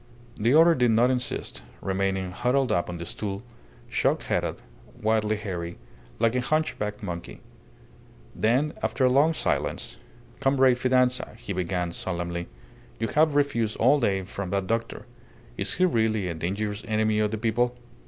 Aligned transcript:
The 0.35 0.55
other 0.55 0.73
did 0.73 0.89
not 0.89 1.11
insist, 1.11 1.61
remaining 1.79 2.31
huddled 2.31 2.71
up 2.71 2.89
on 2.89 2.97
the 2.97 3.05
stool, 3.05 3.43
shock 3.87 4.23
headed, 4.23 4.55
wildly 4.99 5.35
hairy, 5.35 5.77
like 6.17 6.33
a 6.33 6.41
hunchbacked 6.41 7.03
monkey. 7.03 7.39
Then, 8.35 8.73
after 8.81 9.05
a 9.05 9.09
long 9.09 9.35
silence 9.35 9.97
"Comrade 10.39 10.79
Fidanza," 10.79 11.35
he 11.37 11.53
began, 11.53 11.91
solemnly, 11.91 12.47
"you 12.99 13.09
have 13.09 13.35
refused 13.35 13.77
all 13.77 14.03
aid 14.03 14.27
from 14.27 14.49
that 14.49 14.65
doctor. 14.65 15.05
Is 15.55 15.75
he 15.75 15.85
really 15.85 16.27
a 16.27 16.33
dangerous 16.33 16.83
enemy 16.87 17.19
of 17.19 17.29
the 17.29 17.37
people?" 17.37 17.77